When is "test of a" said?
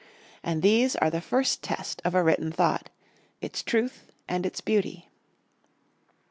1.61-2.23